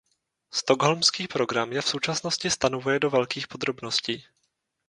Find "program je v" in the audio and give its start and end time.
1.27-1.87